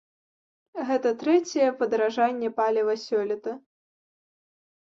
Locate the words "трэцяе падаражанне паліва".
1.25-2.93